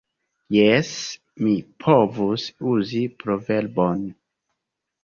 Jes! 0.55 0.89
Mi 1.43 1.53
povus 1.85 2.49
uzi 2.73 3.07
proverbon! 3.21 4.05